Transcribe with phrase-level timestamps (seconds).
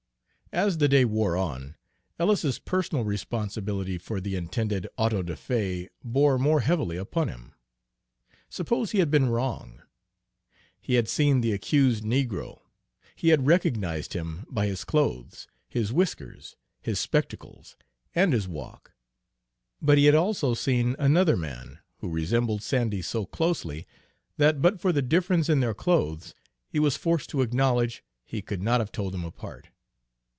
[0.53, 1.75] As the day wore on,
[2.19, 7.53] Ellis's personal responsibility for the intended auto da fé bore more heavily upon him.
[8.49, 9.81] Suppose he had been wrong?
[10.81, 12.59] He had seen the accused negro;
[13.15, 17.77] he had recognized him by his clothes, his whiskers, his spectacles,
[18.13, 18.91] and his walk;
[19.81, 23.87] but he had also seen another man, who resembled Sandy so closely
[24.35, 26.35] that but for the difference in their clothes,
[26.67, 29.69] he was forced to acknowledge, he could not have told them apart.